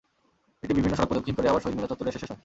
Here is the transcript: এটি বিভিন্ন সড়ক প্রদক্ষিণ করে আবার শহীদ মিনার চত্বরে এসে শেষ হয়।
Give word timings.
এটি 0.63 0.73
বিভিন্ন 0.77 0.93
সড়ক 0.99 1.09
প্রদক্ষিণ 1.11 1.35
করে 1.37 1.49
আবার 1.51 1.61
শহীদ 1.63 1.75
মিনার 1.77 1.89
চত্বরে 1.91 2.09
এসে 2.11 2.21
শেষ 2.21 2.29
হয়। 2.31 2.39